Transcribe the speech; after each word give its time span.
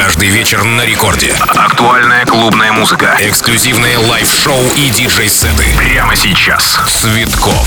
Каждый 0.00 0.28
вечер 0.28 0.62
на 0.62 0.86
рекорде. 0.86 1.34
Актуальная 1.40 2.24
клубная 2.24 2.70
музыка. 2.70 3.16
Эксклюзивные 3.18 3.98
лайв-шоу 3.98 4.62
и 4.76 4.90
диджей-сеты. 4.90 5.64
Прямо 5.76 6.14
сейчас. 6.14 6.78
Цветков. 6.86 7.66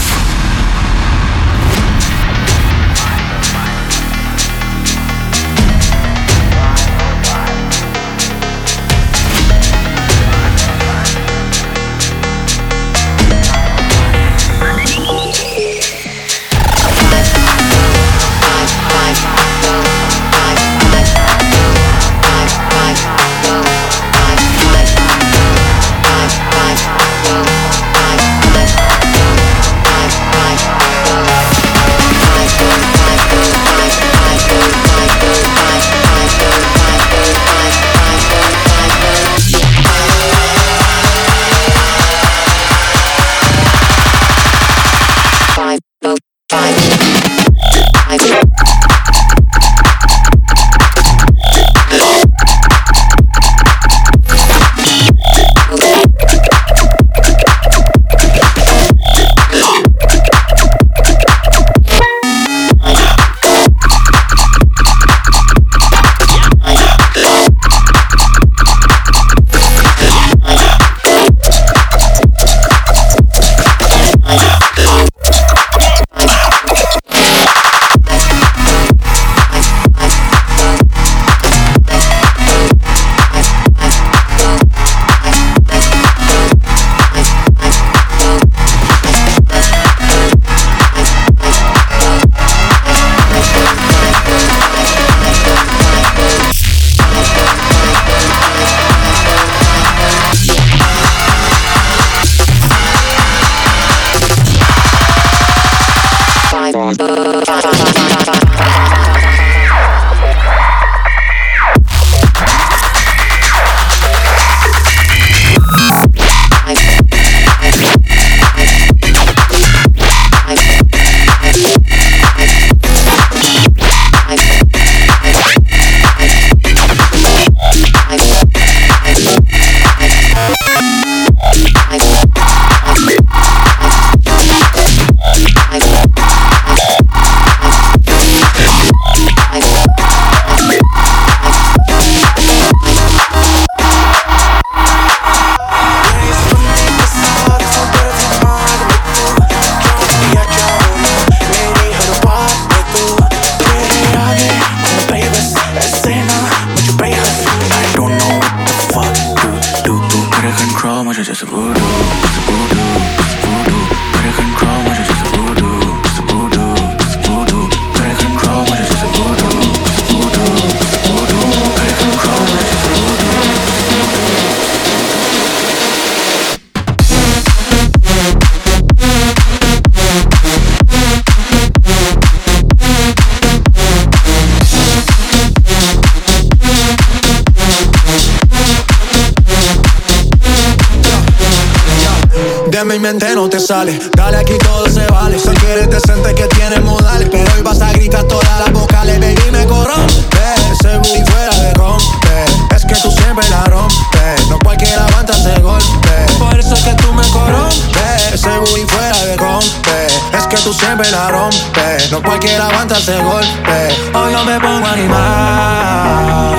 Dale 193.71 194.37
aquí 194.37 194.57
todo 194.57 194.89
se 194.89 195.07
vale. 195.07 195.39
Si 195.39 195.47
quieres 195.47 195.89
decente 195.89 196.35
que 196.35 196.45
tiene 196.47 196.81
modales. 196.81 197.29
Pero 197.31 197.49
hoy 197.55 197.61
vas 197.61 197.79
a 197.81 197.93
gritar 197.93 198.25
todas 198.25 198.59
las 198.59 198.73
vocales. 198.73 199.17
Baby, 199.17 199.49
me 199.49 199.65
corrompe. 199.65 200.43
Ese 200.73 200.97
booty 200.97 201.23
fuera 201.31 201.55
de 201.55 201.73
rompe. 201.75 202.75
Es 202.75 202.83
que 202.83 202.95
tú 202.95 203.09
siempre 203.09 203.47
la 203.49 203.63
rompes. 203.63 204.49
No 204.49 204.59
cualquiera 204.59 205.05
aguanta 205.05 205.31
ese 205.31 205.57
golpe. 205.61 206.25
Por 206.37 206.59
eso 206.59 206.73
es 206.73 206.81
que 206.81 206.93
tú 206.95 207.13
me 207.13 207.25
corrompes. 207.29 208.33
Ese 208.33 208.49
booty 208.59 208.85
fuera 208.87 209.17
de 209.25 209.37
rompe. 209.37 210.07
Es 210.37 210.47
que 210.47 210.57
tú 210.57 210.73
siempre 210.73 211.09
la 211.09 211.29
rompes. 211.29 212.11
No 212.11 212.21
cualquiera 212.21 212.67
aguanta 212.67 212.97
ese 212.97 213.17
golpe. 213.19 213.87
Hoy 214.13 214.33
yo 214.33 214.43
me 214.43 214.59
pongo 214.59 214.85
a 214.85 214.91
animar. 214.91 216.55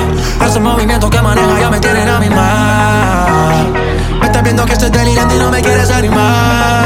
Ese 0.48 0.60
movimiento 0.60 1.10
que 1.10 1.20
maneja 1.20 1.60
ya 1.60 1.70
me 1.70 1.78
tienen 1.78 2.08
a 2.08 2.18
mi 2.18 2.30
mal 2.30 3.82
estás 4.32 4.44
viendo 4.44 4.64
que 4.64 4.72
estoy 4.72 4.88
delirando 4.88 5.34
y 5.34 5.38
no 5.38 5.50
me 5.50 5.60
quieres 5.60 5.90
animar. 5.90 6.81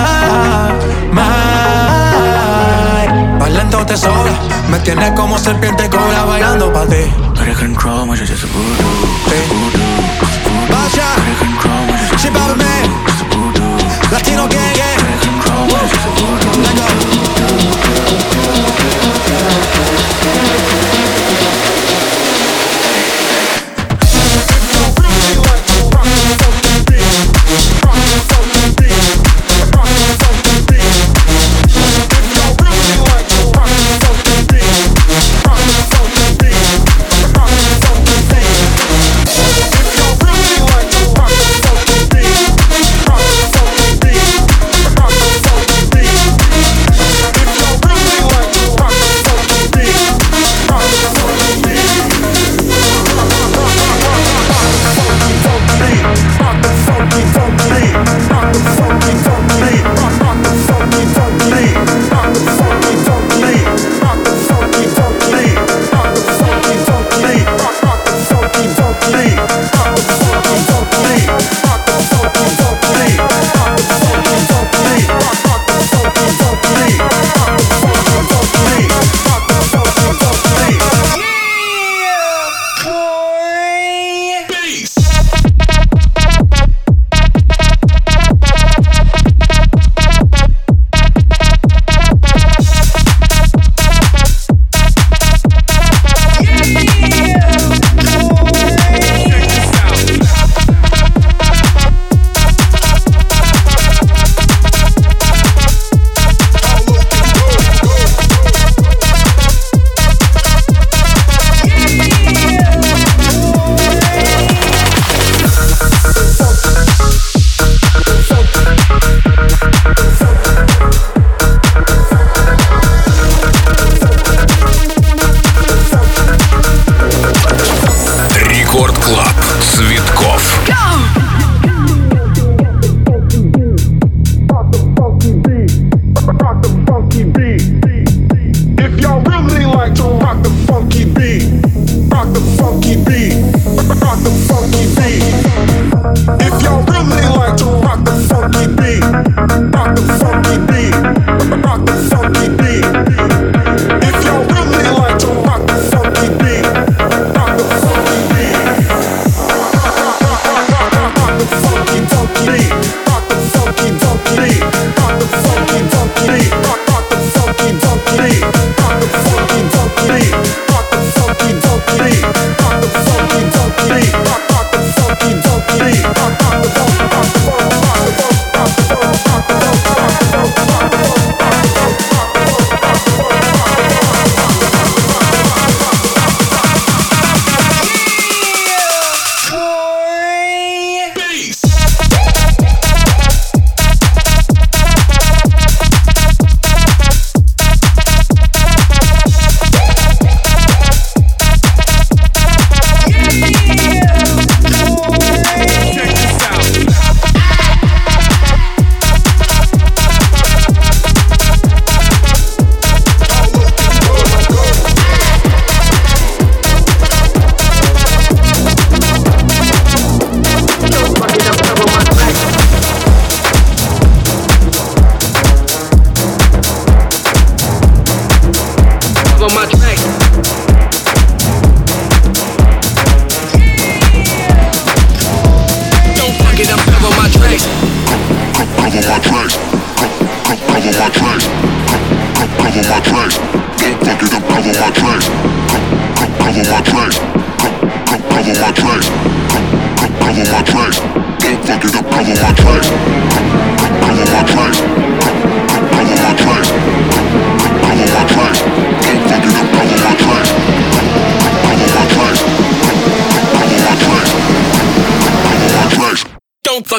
Te 3.84 3.97
sobra. 3.97 4.32
Me 4.69 4.78
tienes 4.81 5.12
como 5.12 5.38
serpiente 5.38 5.88
cobra 5.91 6.25
bailando 6.25 6.72
pa' 6.72 6.87
ti. 6.87 7.12
control, 7.54 8.06
my 8.06 8.16
just 8.16 8.42
a 8.42 8.47
voodoo. 8.47 9.26
Vaya. 10.69 11.14
She 12.19 12.31
me. 12.31 12.37
Latino 14.10 14.48
gang, 14.48 14.76
yeah. 14.76 14.97
Let 16.62 16.76
go. 16.76 16.87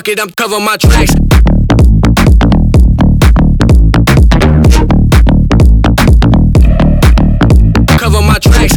it. 0.10 0.20
I'm 0.20 0.30
covering 0.32 0.64
my 0.64 0.78
tracks. 0.78 1.14
Cover 7.98 8.22
my 8.22 8.38
tracks. 8.40 8.76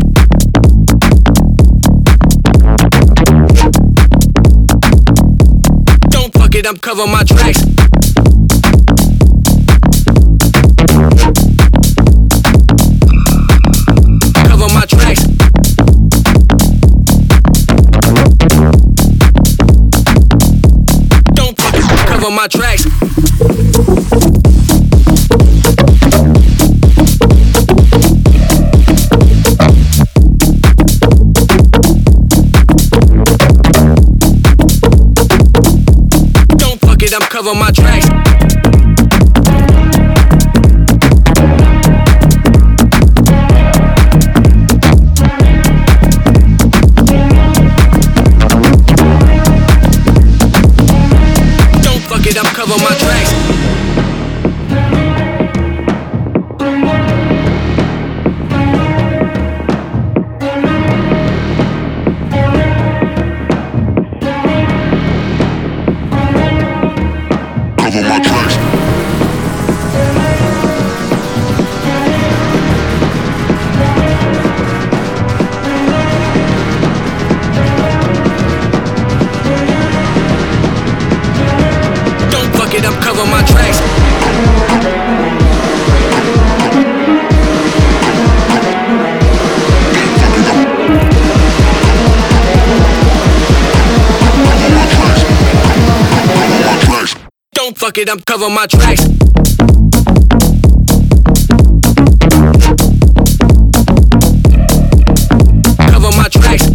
Don't 6.08 6.32
fuck 6.32 6.55
it 6.55 6.67
my 7.06 7.22
tracks. 7.25 7.69
cover 37.43 37.59
my 37.59 37.70
tracks. 37.70 38.06
Don't 51.82 52.03
fuck 52.03 52.27
it 52.27 52.37
up, 52.37 52.44
cover 52.49 52.77
my 52.77 52.94
tracks. 52.99 53.09
I'm 98.10 98.19
covering 98.22 98.52
my 98.52 98.67
tracks. 98.67 99.06
Cover 105.79 106.10
my 106.17 106.29
tracks. 106.29 106.67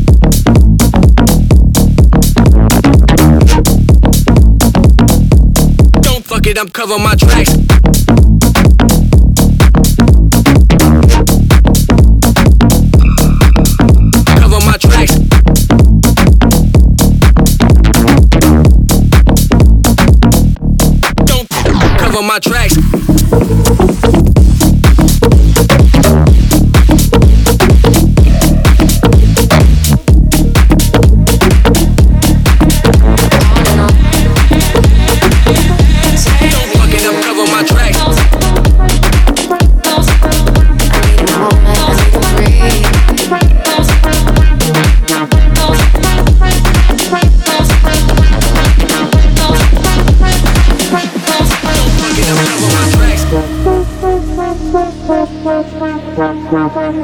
Don't 6.00 6.24
fuck 6.24 6.48
it, 6.48 6.58
I'm 6.58 6.70
covering 6.70 7.04
my 7.04 7.16
tracks. 7.16 7.75
on 22.16 22.26
my 22.26 22.40
tracks. 22.40 22.85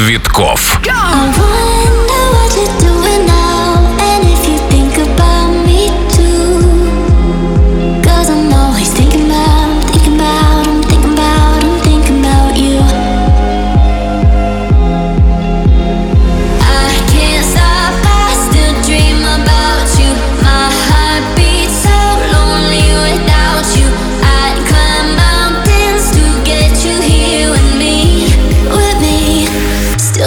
Цветков. 0.00 0.80
Go! 0.82 1.59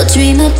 Tonight 0.05 0.51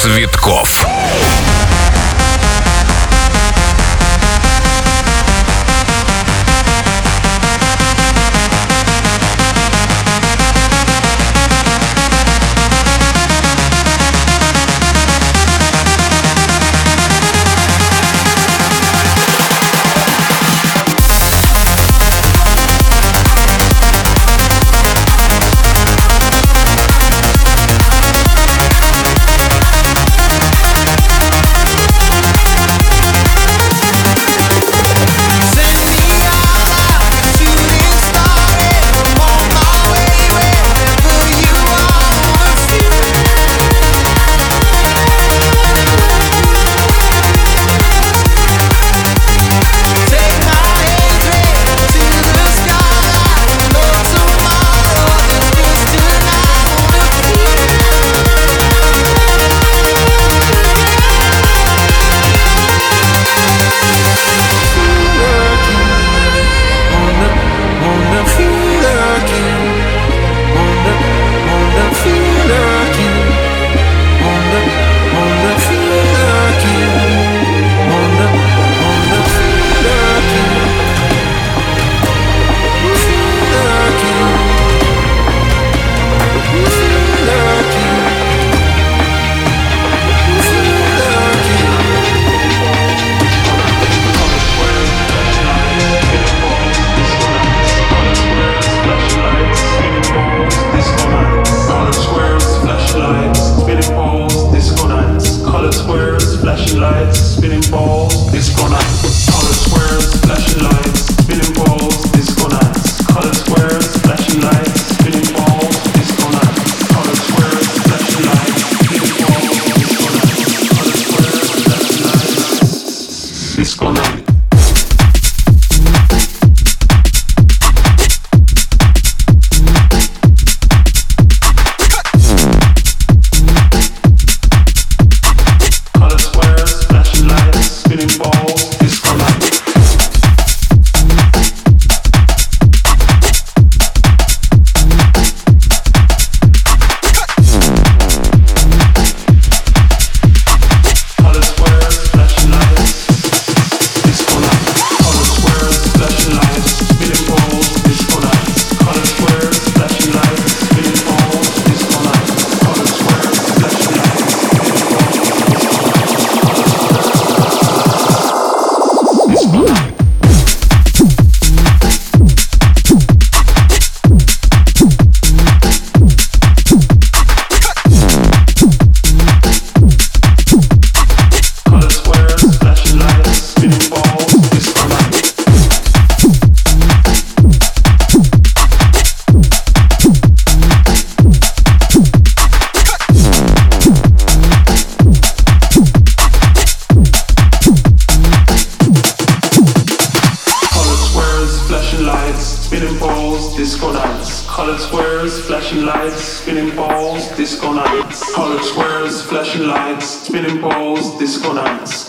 Цветков. 0.00 0.97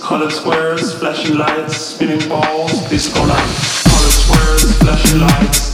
Colored 0.09 0.31
squares, 0.31 0.95
flashing 0.95 1.37
lights, 1.37 1.77
spinning 1.77 2.27
balls, 2.27 2.71
disco 2.89 3.23
lights. 3.27 3.83
Colored 3.83 4.11
squares, 4.11 4.77
flashing 4.79 5.19
lights. 5.19 5.68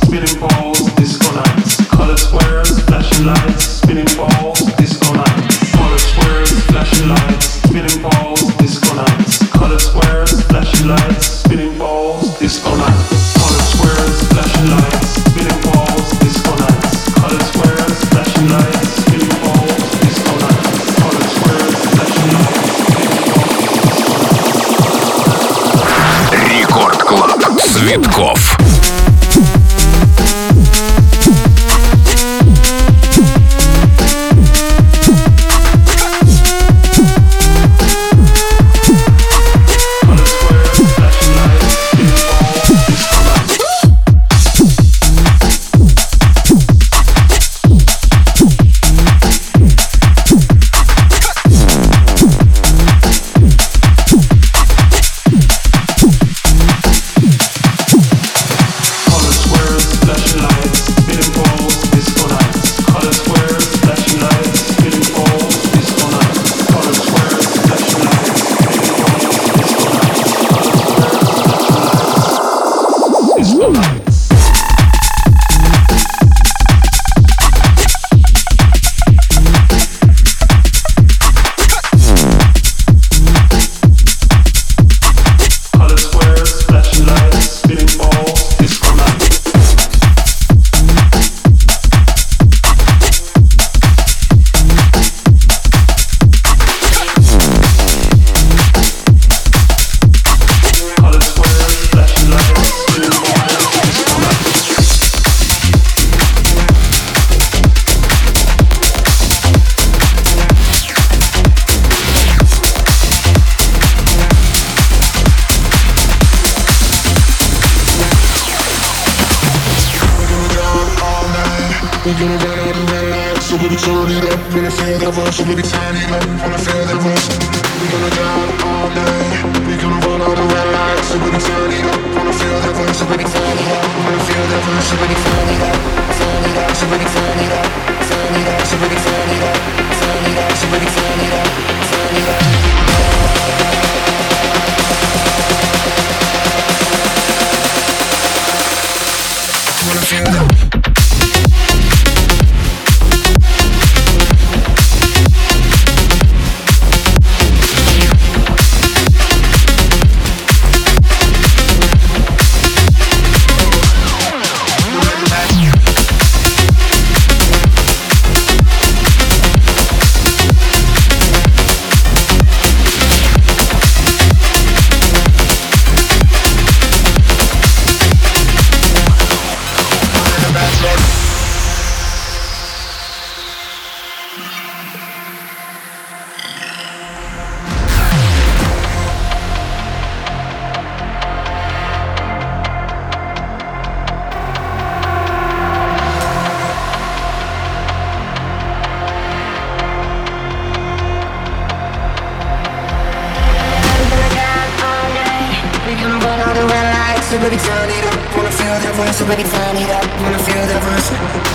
baby 207.46 207.62
turn 207.62 207.90
it 207.90 208.06
up. 208.10 208.18
Wanna 208.36 208.50
feel 208.50 208.74
that 208.74 208.94
voice, 208.98 209.18
so 209.22 209.26
baby 209.30 209.46
turn 209.46 209.78
it 209.78 209.90
up. 209.94 210.02
Wanna 210.18 210.42
feel 210.42 210.66
that 210.66 210.82
voice 210.82 211.10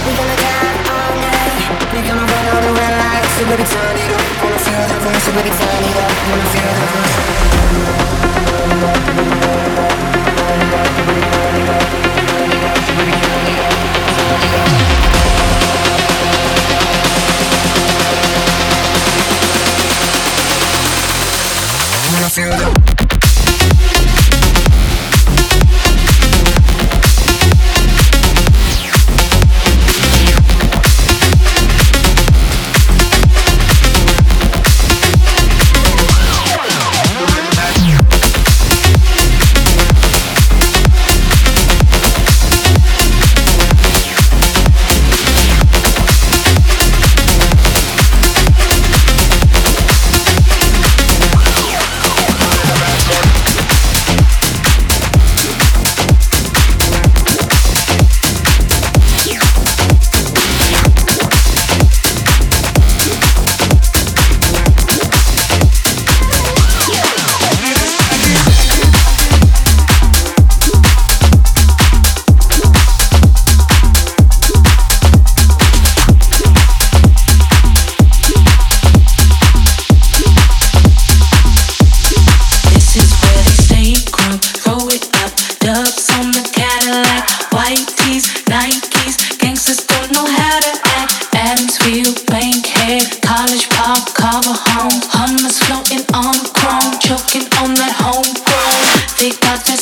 We 0.07 0.12
gonna 0.14 0.38
drive 0.38 0.87
all 0.87 1.14
night. 1.18 1.66
We 1.90 1.98
gonna 2.07 2.31
run 2.31 2.44
all 2.55 2.62
the 2.62 2.72
red 2.79 2.94
lights, 2.94 3.35
so 3.35 3.42
baby 3.50 3.66
turn 3.66 3.96
it 3.98 4.11
up. 4.14 4.22
Wanna 4.38 4.61
feel 4.62 4.85
that 4.87 5.00
voice, 5.03 5.22
so 5.26 5.31
baby 5.35 5.50
turn 5.50 5.83
it 5.90 5.96
up. 5.98 6.12
Wanna 6.31 6.46
feel 6.55 6.70
that 6.79 6.90
voice 6.94 7.18
Feel 22.31 22.48
that 22.50 22.89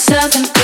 Southern 0.08 0.57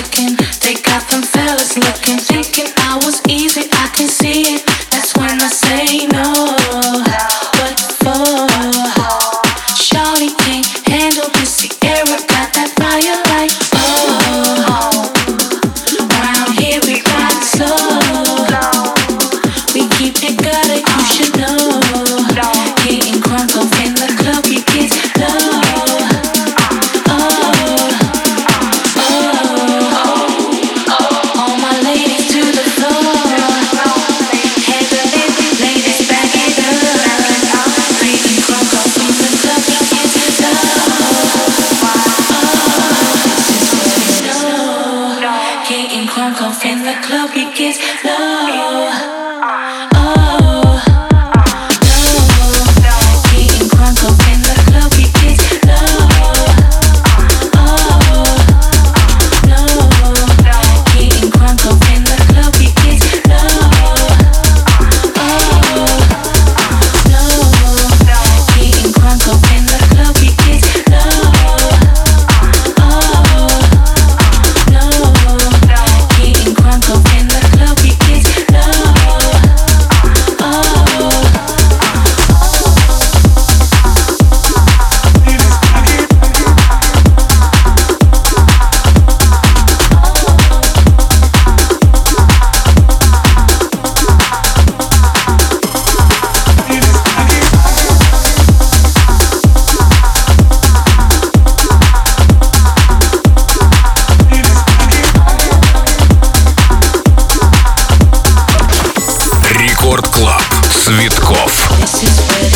Цветков. 111.05 111.69
This 111.79 112.03
is 112.03 112.54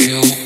feel 0.00 0.39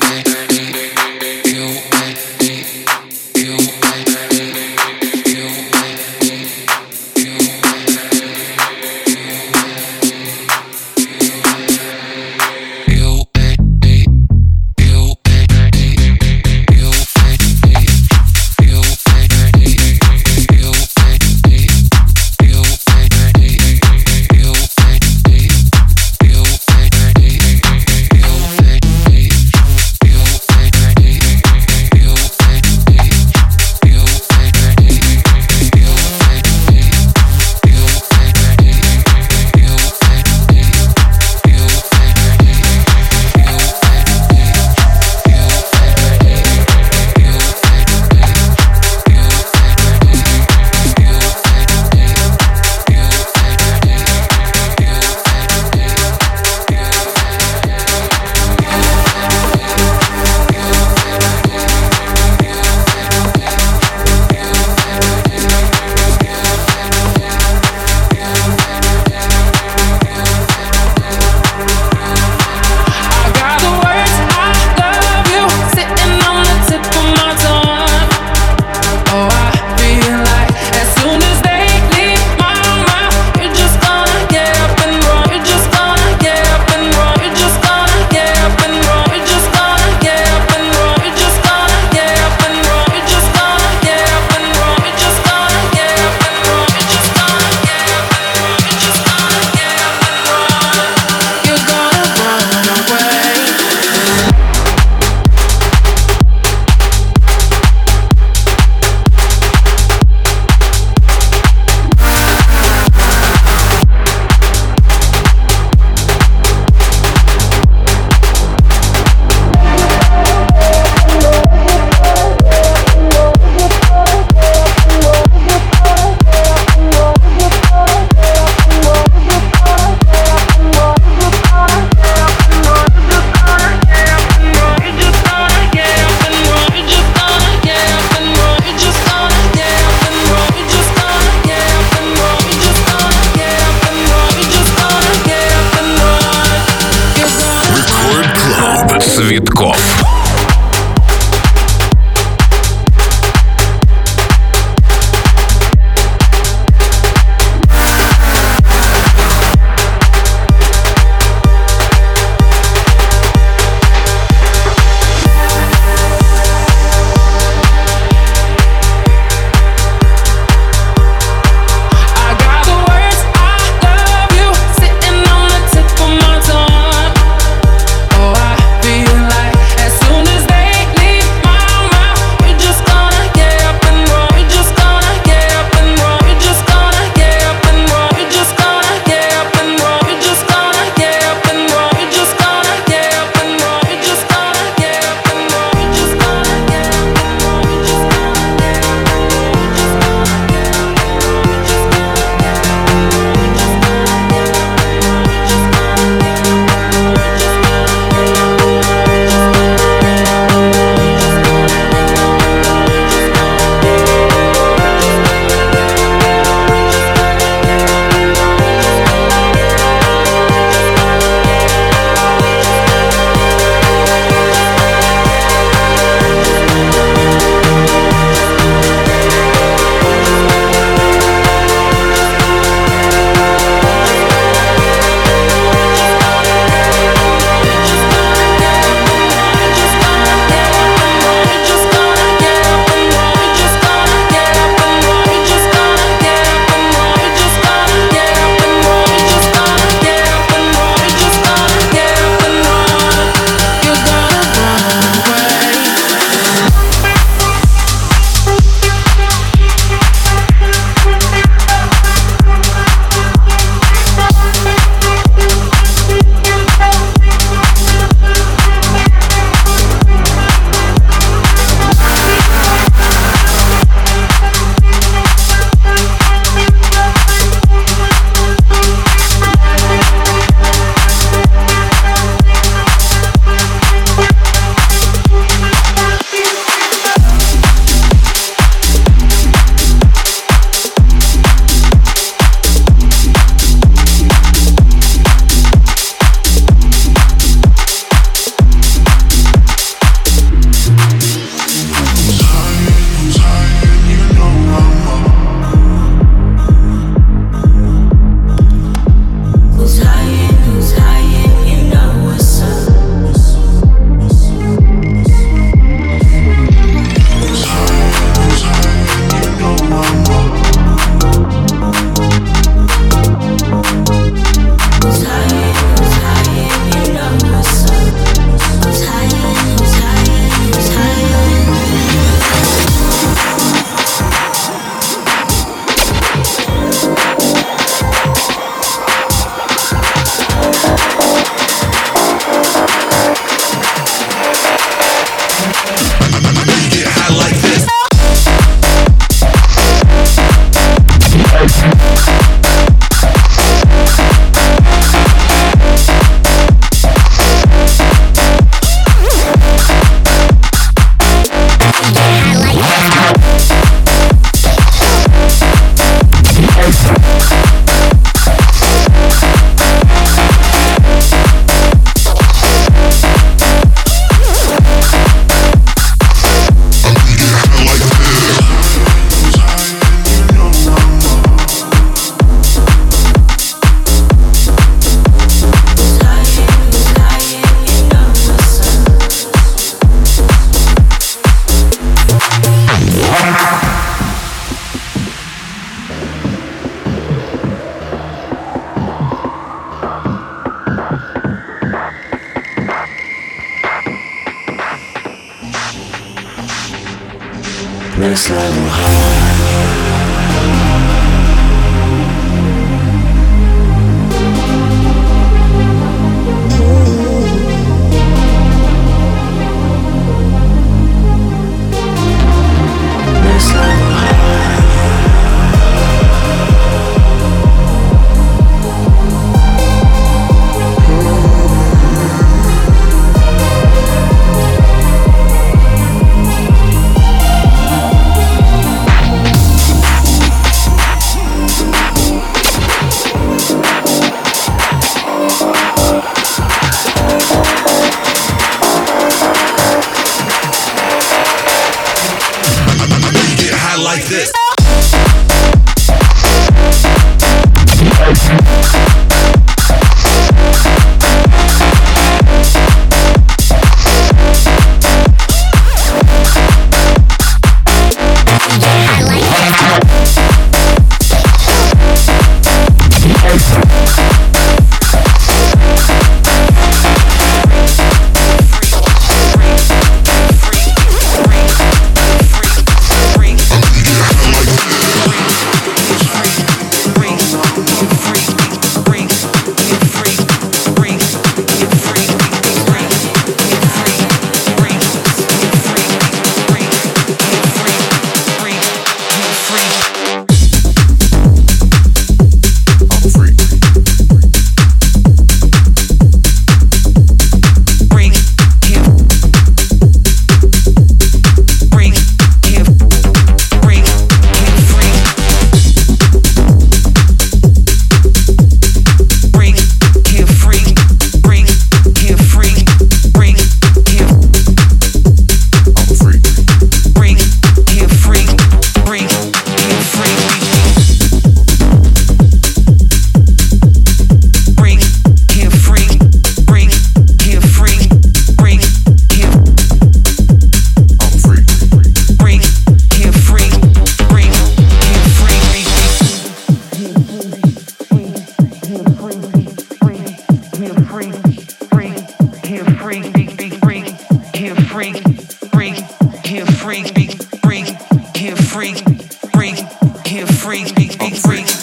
freak, 560.83 561.13
freak, 561.13 561.35
freak. 561.37 561.74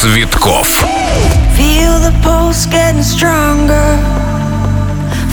Цветков. 0.00 0.86
Feel 1.54 1.98
the 1.98 2.14
pulse 2.22 2.64
getting 2.64 3.02
stronger. 3.02 3.98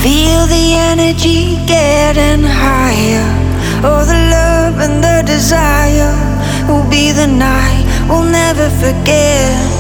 Feel 0.03 0.45
the 0.45 0.75
energy 0.91 1.55
getting 1.65 2.43
higher. 2.43 3.23
Oh, 3.81 4.03
the 4.03 4.19
love 4.35 4.81
and 4.81 5.01
the 5.01 5.23
desire 5.25 6.13
will 6.67 6.83
be 6.89 7.13
the 7.13 7.27
night 7.27 7.85
we'll 8.09 8.23
never 8.23 8.69
forget. 8.81 9.76